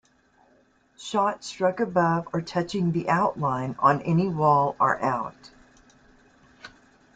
[0.97, 5.51] Shots struck above or touching the out line, on any wall, are out.